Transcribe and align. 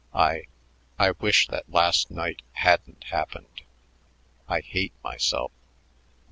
I 0.15 0.45
I 0.97 1.11
wish 1.11 1.45
that 1.49 1.69
last 1.71 2.09
night 2.09 2.41
hadn't 2.53 3.03
happened. 3.03 3.61
I 4.49 4.61
hate 4.61 4.93
myself." 5.03 5.51